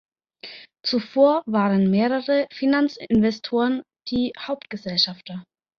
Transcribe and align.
Zuvor 0.83 1.43
waren 1.45 1.91
mehrere 1.91 2.47
Finanzinvestoren 2.51 3.83
die 4.07 4.33
Hauptgesellschafter. 4.39 5.43